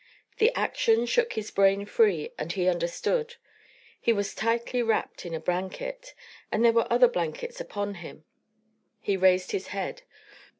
[0.39, 3.35] The action shook his brain free and he understood:
[4.01, 6.15] he was tightly wrapped in a blanket,
[6.51, 8.23] and there were other blankets upon him.
[8.99, 10.01] He raised his head.